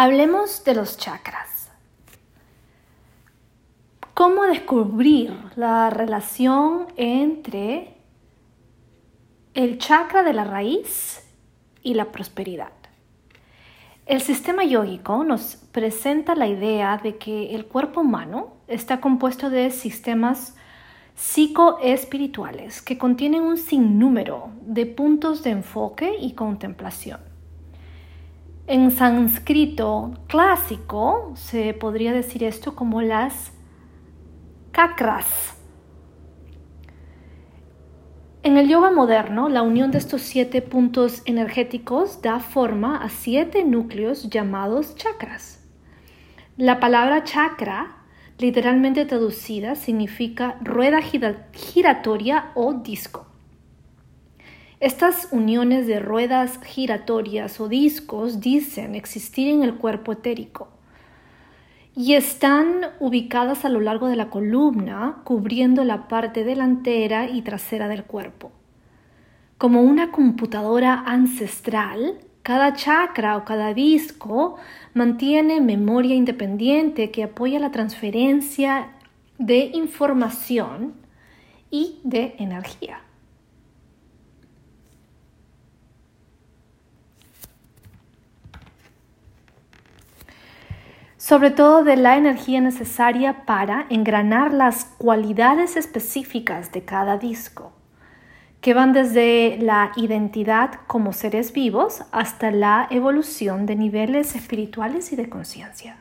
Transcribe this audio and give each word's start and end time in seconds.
Hablemos 0.00 0.62
de 0.62 0.76
los 0.76 0.96
chakras. 0.96 1.72
¿Cómo 4.14 4.44
descubrir 4.44 5.34
la 5.56 5.90
relación 5.90 6.86
entre 6.96 7.96
el 9.54 9.78
chakra 9.78 10.22
de 10.22 10.34
la 10.34 10.44
raíz 10.44 11.28
y 11.82 11.94
la 11.94 12.12
prosperidad? 12.12 12.70
El 14.06 14.20
sistema 14.20 14.62
yógico 14.62 15.24
nos 15.24 15.56
presenta 15.72 16.36
la 16.36 16.46
idea 16.46 17.00
de 17.02 17.16
que 17.16 17.56
el 17.56 17.66
cuerpo 17.66 18.02
humano 18.02 18.52
está 18.68 19.00
compuesto 19.00 19.50
de 19.50 19.72
sistemas 19.72 20.54
psicoespirituales 21.16 22.82
que 22.82 22.98
contienen 22.98 23.42
un 23.42 23.56
sinnúmero 23.56 24.50
de 24.60 24.86
puntos 24.86 25.42
de 25.42 25.50
enfoque 25.50 26.14
y 26.20 26.34
contemplación. 26.34 27.27
En 28.70 28.90
sánscrito 28.90 30.12
clásico 30.26 31.32
se 31.36 31.72
podría 31.72 32.12
decir 32.12 32.44
esto 32.44 32.76
como 32.76 33.00
las 33.00 33.50
chakras. 34.74 35.56
En 38.42 38.58
el 38.58 38.68
yoga 38.68 38.90
moderno, 38.90 39.48
la 39.48 39.62
unión 39.62 39.90
de 39.90 39.96
estos 39.96 40.20
siete 40.20 40.60
puntos 40.60 41.22
energéticos 41.24 42.20
da 42.20 42.40
forma 42.40 42.98
a 42.98 43.08
siete 43.08 43.64
núcleos 43.64 44.28
llamados 44.28 44.94
chakras. 44.96 45.66
La 46.58 46.78
palabra 46.78 47.24
chakra, 47.24 48.04
literalmente 48.36 49.06
traducida, 49.06 49.76
significa 49.76 50.58
rueda 50.60 51.00
giratoria 51.00 52.52
o 52.54 52.74
disco. 52.74 53.27
Estas 54.80 55.28
uniones 55.32 55.88
de 55.88 55.98
ruedas 55.98 56.60
giratorias 56.62 57.60
o 57.60 57.68
discos 57.68 58.40
dicen 58.40 58.94
existir 58.94 59.48
en 59.48 59.64
el 59.64 59.74
cuerpo 59.74 60.12
etérico 60.12 60.68
y 61.96 62.14
están 62.14 62.82
ubicadas 63.00 63.64
a 63.64 63.70
lo 63.70 63.80
largo 63.80 64.06
de 64.06 64.14
la 64.14 64.30
columna, 64.30 65.22
cubriendo 65.24 65.82
la 65.82 66.06
parte 66.06 66.44
delantera 66.44 67.28
y 67.28 67.42
trasera 67.42 67.88
del 67.88 68.04
cuerpo. 68.04 68.52
Como 69.58 69.82
una 69.82 70.12
computadora 70.12 71.02
ancestral, 71.04 72.20
cada 72.44 72.74
chakra 72.74 73.36
o 73.36 73.44
cada 73.44 73.74
disco 73.74 74.58
mantiene 74.94 75.60
memoria 75.60 76.14
independiente 76.14 77.10
que 77.10 77.24
apoya 77.24 77.58
la 77.58 77.72
transferencia 77.72 78.92
de 79.38 79.72
información 79.74 80.94
y 81.68 81.98
de 82.04 82.36
energía. 82.38 83.00
Sobre 91.28 91.50
todo 91.50 91.84
de 91.84 91.96
la 91.96 92.16
energía 92.16 92.58
necesaria 92.62 93.44
para 93.44 93.84
engranar 93.90 94.54
las 94.54 94.86
cualidades 94.86 95.76
específicas 95.76 96.72
de 96.72 96.86
cada 96.86 97.18
disco, 97.18 97.74
que 98.62 98.72
van 98.72 98.94
desde 98.94 99.58
la 99.60 99.92
identidad 99.96 100.70
como 100.86 101.12
seres 101.12 101.52
vivos 101.52 102.02
hasta 102.12 102.50
la 102.50 102.86
evolución 102.90 103.66
de 103.66 103.76
niveles 103.76 104.34
espirituales 104.36 105.12
y 105.12 105.16
de 105.16 105.28
conciencia. 105.28 105.98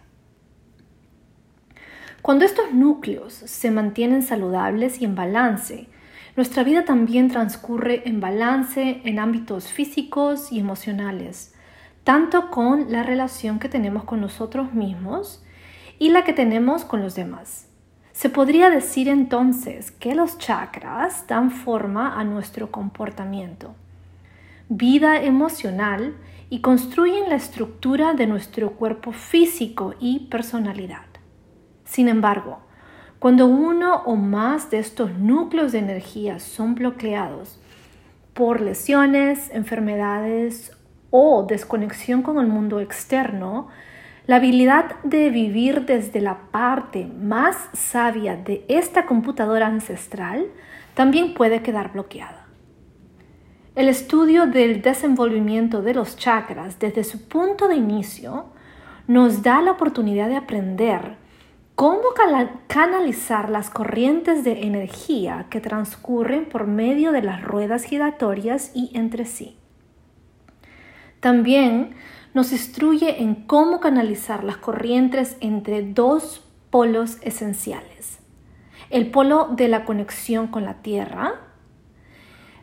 Cuando 2.21 2.45
estos 2.45 2.71
núcleos 2.71 3.33
se 3.33 3.69
mantienen 3.69 4.23
saludables 4.23 5.01
y 5.01 5.03
en 5.03 5.15
balance, 5.15 5.89
nuestra 6.37 6.63
vida 6.63 6.85
también 6.85 7.27
transcurre 7.29 8.07
en 8.07 8.21
balance 8.21 9.01
en 9.03 9.19
ámbitos 9.19 9.73
físicos 9.73 10.53
y 10.53 10.59
emocionales, 10.61 11.53
tanto 12.07 12.49
con 12.51 12.89
la 12.89 13.03
relación 13.03 13.59
que 13.59 13.67
tenemos 13.67 14.05
con 14.05 14.21
nosotros 14.21 14.71
mismos 14.71 15.43
y 15.99 16.11
la 16.11 16.23
que 16.23 16.31
tenemos 16.31 16.85
con 16.85 17.01
los 17.01 17.15
demás. 17.15 17.67
Se 18.13 18.29
podría 18.29 18.69
decir 18.69 19.09
entonces 19.09 19.91
que 19.91 20.15
los 20.15 20.37
chakras 20.37 21.27
dan 21.27 21.51
forma 21.51 22.17
a 22.17 22.23
nuestro 22.23 22.71
comportamiento, 22.71 23.75
vida 24.69 25.21
emocional 25.21 26.15
y 26.49 26.61
construyen 26.61 27.27
la 27.27 27.35
estructura 27.35 28.13
de 28.13 28.25
nuestro 28.25 28.71
cuerpo 28.71 29.11
físico 29.11 29.93
y 29.99 30.27
personalidad. 30.29 31.07
Sin 31.83 32.07
embargo, 32.07 32.59
cuando 33.19 33.47
uno 33.47 34.03
o 34.05 34.15
más 34.15 34.71
de 34.71 34.79
estos 34.79 35.11
núcleos 35.11 35.73
de 35.73 35.79
energía 35.79 36.39
son 36.39 36.73
bloqueados 36.73 37.59
por 38.33 38.61
lesiones, 38.61 39.49
enfermedades 39.51 40.76
o 41.09 41.43
desconexión 41.43 42.21
con 42.21 42.39
el 42.39 42.47
mundo 42.47 42.79
externo, 42.79 43.67
la 44.25 44.37
habilidad 44.37 44.95
de 45.03 45.29
vivir 45.29 45.85
desde 45.85 46.19
la 46.19 46.37
parte 46.51 47.05
más 47.05 47.55
sabia 47.73 48.35
de 48.35 48.65
esta 48.67 49.05
computadora 49.05 49.67
ancestral 49.67 50.47
también 50.95 51.33
puede 51.33 51.61
quedar 51.61 51.93
bloqueada. 51.93 52.45
El 53.75 53.87
estudio 53.89 54.47
del 54.47 54.81
desenvolvimiento 54.81 55.81
de 55.81 55.93
los 55.93 56.17
chakras 56.17 56.79
desde 56.79 57.03
su 57.03 57.27
punto 57.27 57.67
de 57.67 57.75
inicio 57.75 58.47
nos 59.07 59.43
da 59.43 59.61
la 59.61 59.71
oportunidad 59.71 60.27
de 60.27 60.35
aprender 60.35 61.15
cómo 61.75 62.01
canalizar 62.67 63.51
las 63.51 63.69
corrientes 63.69 64.43
de 64.43 64.63
energía 64.63 65.45
que 65.51 65.61
transcurren 65.61 66.49
por 66.49 66.65
medio 66.65 67.11
de 67.11 67.21
las 67.21 67.43
ruedas 67.43 67.83
giratorias 67.83 68.71
y 68.73 68.89
entre 68.97 69.25
sí. 69.25 69.57
También 71.19 71.95
nos 72.33 72.51
instruye 72.51 73.21
en 73.21 73.35
cómo 73.35 73.79
canalizar 73.79 74.43
las 74.43 74.57
corrientes 74.57 75.37
entre 75.39 75.81
dos 75.81 76.43
polos 76.69 77.17
esenciales. 77.21 78.19
El 78.89 79.09
polo 79.09 79.49
de 79.51 79.67
la 79.67 79.85
conexión 79.85 80.47
con 80.47 80.63
la 80.63 80.75
tierra, 80.75 81.41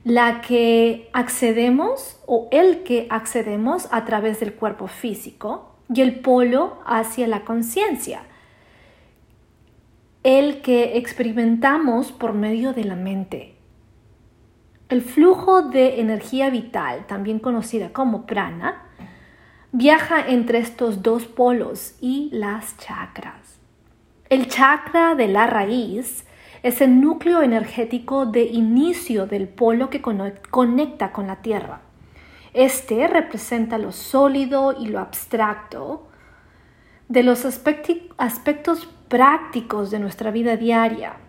la 0.04 0.43
que 0.43 1.10
accedemos 1.12 2.20
o 2.26 2.48
el 2.53 2.82
que 2.82 3.06
accedemos 3.10 3.88
a 3.91 4.04
través 4.04 4.38
del 4.38 4.54
cuerpo 4.54 4.87
físico 4.87 5.75
y 5.93 6.03
el 6.03 6.20
polo 6.20 6.78
hacia 6.87 7.26
la 7.26 7.44
conciencia, 7.44 8.22
el 10.22 10.62
que 10.62 10.98
experimentamos 10.98 12.12
por 12.12 12.32
medio 12.32 12.72
de 12.72 12.84
la 12.84 12.97
mente. 12.97 13.53
El 14.90 15.00
flujo 15.00 15.62
de 15.62 16.00
energía 16.00 16.50
vital, 16.50 17.06
también 17.06 17.38
conocida 17.38 17.94
como 17.94 18.26
prana, 18.26 18.82
viaja 19.72 20.20
entre 20.28 20.58
estos 20.58 21.02
dos 21.02 21.24
polos 21.24 21.96
y 22.02 22.28
las 22.32 22.76
chakras. 22.76 23.58
El 24.28 24.46
chakra 24.48 25.14
de 25.14 25.28
la 25.28 25.46
raíz 25.46 26.26
es 26.62 26.82
el 26.82 27.00
núcleo 27.00 27.40
energético 27.40 28.26
de 28.26 28.44
inicio 28.44 29.26
del 29.26 29.48
polo 29.48 29.88
que 29.88 30.02
conecta 30.02 31.12
con 31.12 31.26
la 31.28 31.36
tierra. 31.36 31.80
Este 32.52 33.08
representa 33.08 33.78
lo 33.78 33.90
sólido 33.90 34.74
y 34.78 34.88
lo 34.88 35.00
abstracto 35.00 36.08
de 37.08 37.22
los 37.22 37.46
aspectos 37.46 38.86
prácticos 39.08 39.90
de 39.90 39.98
nuestra 39.98 40.30
vida 40.30 40.58
diaria 40.58 41.23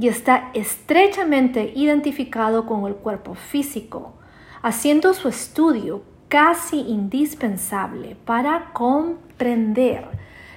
y 0.00 0.08
está 0.08 0.50
estrechamente 0.54 1.72
identificado 1.74 2.66
con 2.66 2.86
el 2.86 2.94
cuerpo 2.94 3.34
físico, 3.34 4.14
haciendo 4.62 5.12
su 5.12 5.28
estudio 5.28 6.02
casi 6.28 6.80
indispensable 6.80 8.16
para 8.24 8.72
comprender 8.72 10.06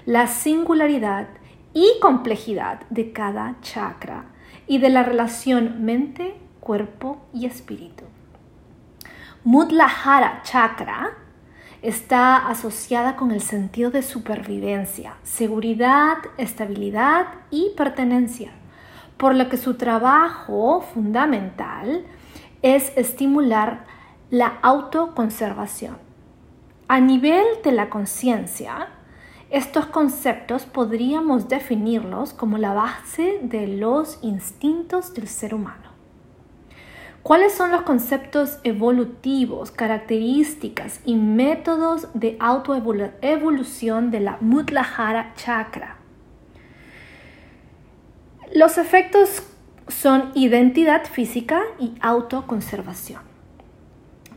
la 0.06 0.28
singularidad 0.28 1.28
y 1.74 1.88
complejidad 2.02 2.82
de 2.90 3.12
cada 3.14 3.56
chakra 3.62 4.26
y 4.68 4.78
de 4.78 4.90
la 4.90 5.04
relación 5.04 5.86
mente, 5.86 6.36
cuerpo 6.60 7.18
y 7.34 7.46
espíritu. 7.46 8.04
Mudlahara 9.44 10.42
chakra 10.44 11.12
está 11.82 12.48
asociada 12.48 13.16
con 13.16 13.32
el 13.32 13.42
sentido 13.42 13.90
de 13.90 14.04
supervivencia, 14.04 15.16
seguridad, 15.24 16.18
estabilidad 16.38 17.26
y 17.50 17.72
pertenencia 17.76 18.52
por 19.22 19.36
lo 19.36 19.50
que 19.50 19.58
su 19.58 19.76
trabajo 19.76 20.82
fundamental 20.82 22.08
es 22.64 22.92
estimular 22.98 23.86
la 24.32 24.58
autoconservación. 24.64 26.00
A 26.88 27.00
nivel 27.00 27.46
de 27.64 27.72
la 27.72 27.92
conciencia, 27.92 28.88
estos 29.52 29.86
conceptos 29.86 30.66
podríamos 30.66 31.50
definirlos 31.50 32.34
como 32.34 32.58
la 32.58 32.74
base 32.74 33.38
de 33.44 33.68
los 33.68 34.18
instintos 34.24 35.14
del 35.14 35.28
ser 35.28 35.54
humano. 35.54 35.92
¿Cuáles 37.22 37.54
son 37.54 37.70
los 37.70 37.84
conceptos 37.84 38.58
evolutivos, 38.64 39.70
características 39.70 41.00
y 41.06 41.14
métodos 41.14 42.08
de 42.16 42.38
autoevolución 42.40 44.10
de 44.10 44.20
la 44.20 44.38
Mutlahara 44.42 45.34
chakra? 45.36 46.01
Los 48.54 48.78
efectos 48.78 49.44
son 49.88 50.32
identidad 50.36 51.06
física 51.06 51.62
y 51.80 51.94
autoconservación. 52.02 53.22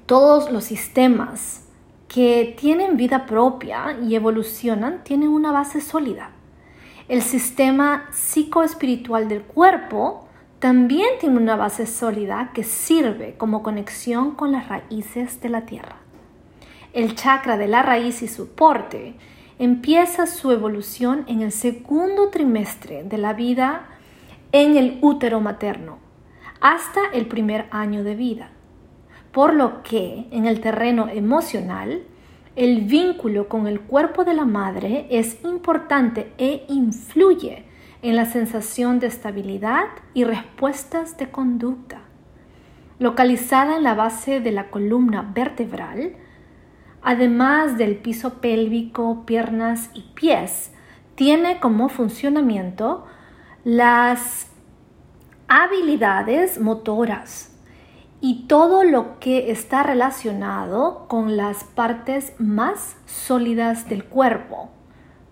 Todos 0.07 0.53
los 0.53 0.63
sistemas 0.63 1.65
que 2.07 2.55
tienen 2.57 2.97
vida 2.97 3.27
propia 3.27 3.99
y 4.01 4.15
evolucionan 4.15 5.03
tienen 5.03 5.31
una 5.31 5.51
base 5.51 5.81
sólida. 5.81 6.31
El 7.09 7.23
sistema 7.23 8.09
psicoespiritual 8.13 9.29
del 9.29 9.43
cuerpo 9.43 10.29
también 10.61 11.19
tiene 11.19 11.37
una 11.37 11.57
base 11.57 11.85
sólida 11.85 12.53
que 12.55 12.63
sirve 12.63 13.35
como 13.37 13.65
conexión 13.65 14.37
con 14.37 14.53
las 14.53 14.69
raíces 14.69 15.41
de 15.41 15.49
la 15.49 15.67
tierra. 15.67 15.97
El 16.93 17.17
chakra 17.17 17.57
de 17.57 17.67
la 17.67 17.83
raíz 17.83 18.23
y 18.23 18.29
soporte 18.29 19.17
empieza 19.59 20.29
su 20.29 20.53
evolución 20.53 21.25
en 21.27 21.43
el 21.43 21.51
segundo 21.51 22.29
trimestre 22.29 23.03
de 23.03 23.19
la 23.19 23.33
vida 23.33 23.89
en 24.55 24.77
el 24.77 24.99
útero 25.03 25.41
materno, 25.41 25.99
hasta 26.61 27.01
el 27.13 27.27
primer 27.27 27.67
año 27.73 28.05
de 28.05 28.15
vida. 28.15 28.51
Por 29.33 29.53
lo 29.53 29.83
que 29.83 30.29
en 30.31 30.47
el 30.47 30.61
terreno 30.61 31.09
emocional, 31.09 32.05
el 32.55 32.83
vínculo 32.83 33.49
con 33.49 33.67
el 33.67 33.81
cuerpo 33.81 34.23
de 34.23 34.33
la 34.33 34.45
madre 34.45 35.09
es 35.11 35.45
importante 35.45 36.33
e 36.39 36.67
influye 36.69 37.65
en 38.01 38.15
la 38.15 38.27
sensación 38.27 39.01
de 39.01 39.09
estabilidad 39.09 39.87
y 40.15 40.23
respuestas 40.23 41.17
de 41.17 41.33
conducta. 41.33 42.03
Localizada 43.01 43.77
en 43.77 43.83
la 43.83 43.95
base 43.95 44.39
de 44.39 44.53
la 44.53 44.71
columna 44.71 45.33
vertebral, 45.35 46.13
además 47.03 47.77
del 47.77 47.97
piso 47.97 48.35
pélvico, 48.35 49.27
piernas 49.27 49.91
y 49.95 50.03
pies, 50.15 50.73
tiene 51.17 51.59
como 51.59 51.89
funcionamiento 51.89 53.05
las 53.65 54.49
habilidades 55.49 56.61
motoras 56.61 57.51
y 58.21 58.47
todo 58.47 58.85
lo 58.85 59.19
que 59.21 59.51
está 59.51 59.83
relacionado 59.83 61.07
con 61.09 61.39
las 61.39 61.65
partes 61.65 62.35
más 62.39 62.97
sólidas 63.07 63.89
del 63.89 64.05
cuerpo, 64.05 64.69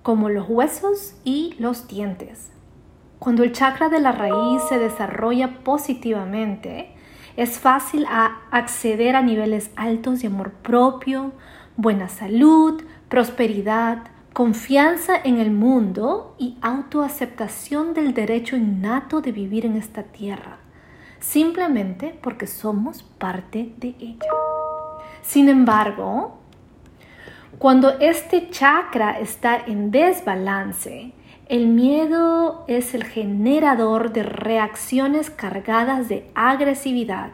como 0.02 0.30
los 0.30 0.48
huesos 0.48 1.14
y 1.24 1.54
los 1.58 1.88
dientes. 1.88 2.50
Cuando 3.18 3.44
el 3.44 3.52
chakra 3.52 3.90
de 3.90 4.00
la 4.00 4.12
raíz 4.12 4.62
se 4.66 4.78
desarrolla 4.78 5.62
positivamente, 5.62 6.94
es 7.36 7.58
fácil 7.58 8.06
acceder 8.50 9.14
a 9.14 9.22
niveles 9.22 9.70
altos 9.76 10.22
de 10.22 10.28
amor 10.28 10.52
propio, 10.52 11.32
buena 11.76 12.08
salud, 12.08 12.82
prosperidad, 13.10 14.04
confianza 14.32 15.14
en 15.22 15.38
el 15.38 15.50
mundo 15.50 16.34
y 16.38 16.56
autoaceptación 16.62 17.92
del 17.92 18.14
derecho 18.14 18.56
innato 18.56 19.20
de 19.20 19.30
vivir 19.30 19.66
en 19.66 19.76
esta 19.76 20.04
tierra, 20.04 20.58
simplemente 21.20 22.18
porque 22.22 22.46
somos 22.46 23.02
parte 23.02 23.74
de 23.76 23.94
ella. 24.00 24.30
Sin 25.20 25.48
embargo, 25.48 26.38
cuando 27.58 27.90
este 28.00 28.48
chakra 28.48 29.20
está 29.20 29.56
en 29.56 29.90
desbalance, 29.90 31.12
el 31.48 31.66
miedo 31.66 32.64
es 32.68 32.94
el 32.94 33.04
generador 33.04 34.12
de 34.12 34.22
reacciones 34.22 35.28
cargadas 35.28 36.08
de 36.08 36.30
agresividad 36.34 37.32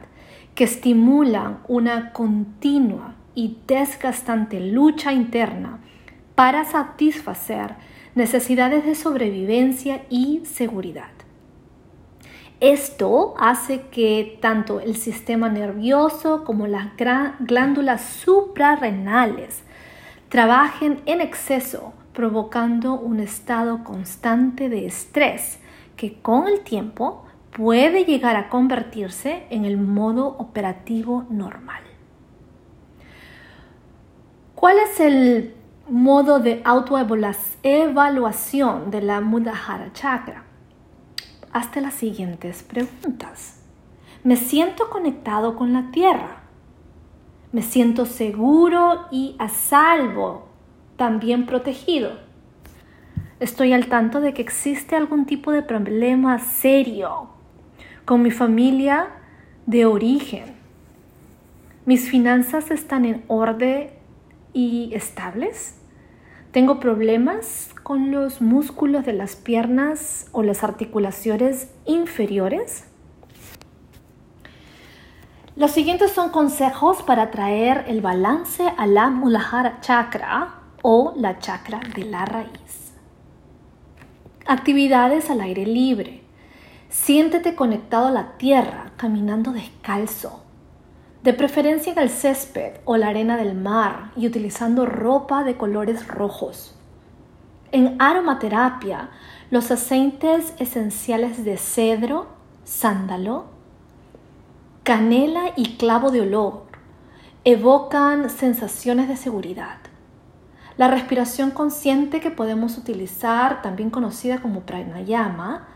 que 0.57 0.65
estimulan 0.65 1.61
una 1.69 2.13
continua 2.13 3.15
y 3.37 3.59
desgastante 3.69 4.59
lucha 4.59 5.13
interna 5.13 5.79
para 6.39 6.65
satisfacer 6.65 7.75
necesidades 8.15 8.87
de 8.87 8.95
sobrevivencia 8.95 10.05
y 10.09 10.43
seguridad. 10.45 11.11
Esto 12.61 13.35
hace 13.41 13.89
que 13.89 14.39
tanto 14.41 14.79
el 14.79 14.95
sistema 14.95 15.49
nervioso 15.49 16.45
como 16.45 16.69
las 16.69 16.91
glándulas 17.41 18.05
suprarrenales 18.05 19.65
trabajen 20.29 21.03
en 21.07 21.21
exceso 21.21 21.93
provocando 22.13 22.95
un 22.95 23.19
estado 23.19 23.83
constante 23.83 24.69
de 24.69 24.87
estrés 24.87 25.59
que 25.97 26.21
con 26.23 26.47
el 26.47 26.61
tiempo 26.61 27.27
puede 27.51 28.05
llegar 28.05 28.37
a 28.37 28.49
convertirse 28.49 29.43
en 29.51 29.65
el 29.65 29.77
modo 29.77 30.37
operativo 30.39 31.27
normal. 31.31 31.83
¿Cuál 34.55 34.77
es 34.79 35.01
el 35.01 35.58
modo 35.89 36.41
de 36.41 36.63
autoevaluación 36.65 38.91
de 38.91 39.03
la 39.03 39.21
Mudahara 39.21 39.93
Chakra? 39.93 40.45
Hazte 41.53 41.81
las 41.81 41.95
siguientes 41.95 42.63
preguntas. 42.63 43.63
¿Me 44.25 44.37
siento 44.37 44.91
conectado 44.91 45.57
con 45.57 45.73
la 45.73 45.91
tierra? 45.91 46.43
¿Me 47.53 47.63
siento 47.63 48.07
seguro 48.07 49.07
y 49.11 49.37
a 49.39 49.49
salvo 49.49 50.49
también 50.99 51.47
protegido. 51.47 52.19
Estoy 53.41 53.73
al 53.73 53.87
tanto 53.87 54.21
de 54.21 54.35
que 54.35 54.43
existe 54.43 54.97
algún 54.97 55.25
tipo 55.25 55.53
de 55.53 55.63
problema 55.63 56.39
serio 56.41 57.31
con 58.05 58.21
mi 58.21 58.31
familia 58.31 59.09
de 59.65 59.87
origen. 59.87 60.57
Mis 61.87 62.11
finanzas 62.11 62.71
están 62.71 63.05
en 63.05 63.25
orden 63.29 63.91
y 64.53 64.91
estables. 64.93 65.78
Tengo 66.53 66.81
problemas 66.81 67.75
con 67.83 68.11
los 68.11 68.41
músculos 68.41 69.05
de 69.05 69.13
las 69.13 69.37
piernas 69.37 70.29
o 70.33 70.43
las 70.43 70.65
articulaciones 70.65 71.71
inferiores. 71.85 72.85
Los 75.57 75.73
siguientes 75.73 76.13
son 76.13 76.31
consejos 76.31 77.03
para 77.03 77.31
traer 77.31 77.85
el 77.89 78.01
balance 78.01 78.63
a 78.79 78.87
la 78.87 79.11
Mulahara 79.11 79.81
Chakra 79.83 80.55
o 80.81 81.13
la 81.17 81.39
chakra 81.39 81.81
de 81.95 82.05
la 82.05 82.25
raíz. 82.25 82.93
Actividades 84.47 85.29
al 85.29 85.43
aire 85.43 85.67
libre. 85.67 86.23
Siéntete 86.89 87.55
conectado 87.55 88.07
a 88.07 88.11
la 88.11 88.39
tierra 88.39 88.93
caminando 88.97 89.53
descalzo, 89.53 90.43
de 91.23 91.33
preferencia 91.33 91.93
en 91.93 91.99
el 91.99 92.11
césped 92.11 92.75
o 92.85 92.97
la 92.97 93.09
arena 93.09 93.37
del 93.37 93.55
mar 93.55 94.13
y 94.17 94.27
utilizando 94.27 94.87
ropa 94.87 95.45
de 95.45 95.57
colores 95.57 96.07
rojos. 96.07 96.75
En 97.73 98.01
aromaterapia, 98.01 99.11
los 99.51 99.71
aceites 99.71 100.55
esenciales 100.59 101.45
de 101.45 101.57
cedro, 101.57 102.29
sándalo, 102.65 103.47
canela 104.85 105.53
y 105.57 105.77
clavo 105.77 106.11
de 106.11 106.23
olor 106.23 106.63
evocan 107.45 108.31
sensaciones 108.31 109.09
de 109.09 109.17
seguridad. 109.17 109.79
La 110.77 110.89
respiración 110.89 111.51
consciente 111.51 112.21
que 112.21 112.31
podemos 112.31 112.79
utilizar, 112.79 113.63
también 113.63 113.91
conocida 113.91 114.41
como 114.41 114.61
pranayama, 114.61 115.67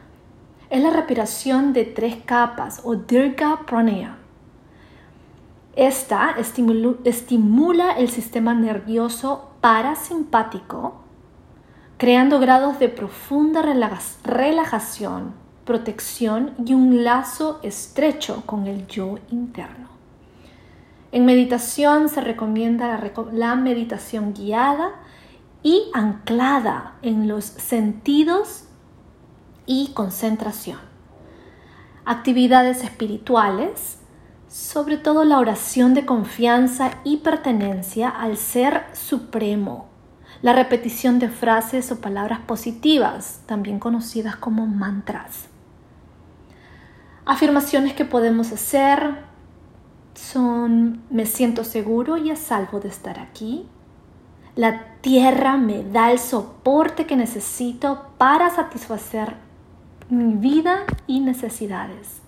es 0.70 0.82
la 0.82 0.90
respiración 0.90 1.72
de 1.72 1.84
tres 1.84 2.16
capas 2.24 2.80
o 2.84 2.94
dirga 2.94 3.60
pranayama. 3.66 4.21
Esta 5.74 6.34
estimula 6.36 7.92
el 7.92 8.10
sistema 8.10 8.52
nervioso 8.52 9.52
parasimpático, 9.62 10.96
creando 11.96 12.38
grados 12.40 12.78
de 12.78 12.90
profunda 12.90 13.62
relajación, 13.62 15.32
protección 15.64 16.52
y 16.64 16.74
un 16.74 17.04
lazo 17.04 17.58
estrecho 17.62 18.42
con 18.44 18.66
el 18.66 18.86
yo 18.86 19.18
interno. 19.30 19.88
En 21.10 21.24
meditación 21.24 22.08
se 22.08 22.20
recomienda 22.20 23.00
la, 23.32 23.54
meditación 23.54 24.34
guiada 24.34 24.90
y 25.62 25.90
anclada 25.94 26.96
en 27.02 27.28
los 27.28 27.44
sentidos 27.44 28.64
y 29.64 29.92
concentración. 29.94 30.78
Actividades 32.04 32.82
espirituales, 32.82 34.01
sobre 34.52 34.98
todo 34.98 35.24
la 35.24 35.38
oración 35.38 35.94
de 35.94 36.04
confianza 36.04 36.90
y 37.04 37.18
pertenencia 37.18 38.10
al 38.10 38.36
Ser 38.36 38.84
Supremo, 38.92 39.86
la 40.42 40.52
repetición 40.52 41.18
de 41.18 41.30
frases 41.30 41.90
o 41.90 42.02
palabras 42.02 42.40
positivas, 42.40 43.40
también 43.46 43.78
conocidas 43.78 44.36
como 44.36 44.66
mantras. 44.66 45.48
Afirmaciones 47.24 47.94
que 47.94 48.04
podemos 48.04 48.52
hacer 48.52 49.24
son 50.14 51.02
me 51.08 51.24
siento 51.24 51.64
seguro 51.64 52.18
y 52.18 52.30
a 52.30 52.36
salvo 52.36 52.78
de 52.78 52.88
estar 52.88 53.20
aquí. 53.20 53.66
La 54.54 54.96
tierra 55.00 55.56
me 55.56 55.82
da 55.82 56.12
el 56.12 56.18
soporte 56.18 57.06
que 57.06 57.16
necesito 57.16 58.08
para 58.18 58.50
satisfacer 58.50 59.34
mi 60.10 60.34
vida 60.34 60.80
y 61.06 61.20
necesidades. 61.20 62.20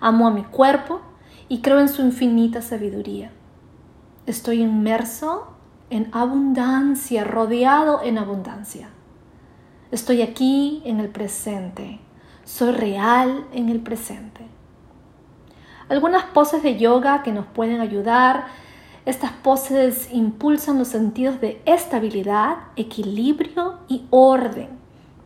Amo 0.00 0.26
a 0.26 0.30
mi 0.30 0.44
cuerpo 0.44 1.02
y 1.50 1.60
creo 1.60 1.80
en 1.80 1.90
su 1.90 2.00
infinita 2.00 2.62
sabiduría. 2.62 3.30
Estoy 4.24 4.62
inmerso 4.62 5.48
en 5.90 6.08
abundancia, 6.12 7.24
rodeado 7.24 8.00
en 8.02 8.16
abundancia. 8.16 8.88
Estoy 9.90 10.22
aquí 10.22 10.80
en 10.86 11.00
el 11.00 11.10
presente. 11.10 12.00
Soy 12.46 12.72
real 12.72 13.44
en 13.52 13.68
el 13.68 13.80
presente 13.80 14.46
algunas 15.90 16.24
poses 16.26 16.62
de 16.62 16.78
yoga 16.78 17.22
que 17.22 17.32
nos 17.32 17.44
pueden 17.46 17.80
ayudar 17.80 18.46
Estas 19.04 19.32
poses 19.32 20.08
impulsan 20.12 20.78
los 20.78 20.88
sentidos 20.88 21.40
de 21.40 21.60
estabilidad, 21.64 22.58
equilibrio 22.76 23.78
y 23.88 24.06
orden 24.10 24.68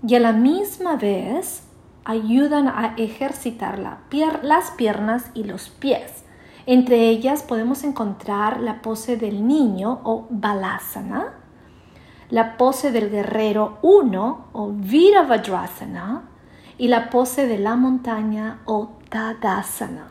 y 0.07 0.15
a 0.15 0.21
la 0.21 0.33
misma 0.33 0.97
vez 0.97 1.65
ayudan 2.05 2.69
a 2.69 2.95
ejercitar 2.97 3.79
las 3.79 4.71
piernas 4.73 5.31
y 5.35 5.45
los 5.45 5.69
pies. 5.69 6.25
Entre 6.67 7.09
ellas 7.09 7.43
podemos 7.43 7.85
encontrar 7.85 8.61
la 8.61 8.81
pose 8.81 9.17
del 9.17 9.47
niño 9.47 10.01
o 10.05 10.27
balasana, 10.31 11.35
la 12.31 12.57
pose 12.57 12.91
del 12.91 13.11
guerrero 13.11 13.79
1 13.83 14.49
o 14.53 14.73
virabhadrasana 14.73 16.23
y 16.79 16.89
la 16.89 17.11
pose 17.11 17.47
de 17.47 17.59
la 17.59 17.77
montaña 17.77 18.61
o 18.65 18.93
tadasana. 19.09 20.09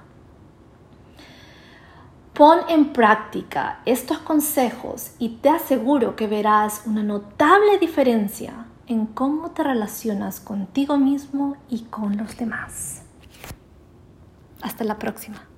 Pon 2.34 2.60
en 2.68 2.94
práctica 2.94 3.82
estos 3.86 4.18
consejos 4.20 5.12
y 5.20 5.38
te 5.38 5.50
aseguro 5.50 6.16
que 6.16 6.28
verás 6.28 6.84
una 6.86 7.04
notable 7.04 7.78
diferencia 7.80 8.63
en 8.88 9.06
cómo 9.06 9.52
te 9.52 9.64
relacionas 9.64 10.40
contigo 10.40 10.98
mismo 10.98 11.58
y 11.70 11.84
con 11.84 12.18
los 12.18 12.38
demás. 12.38 13.02
Hasta 14.62 14.84
la 14.84 15.00
próxima. 15.00 15.53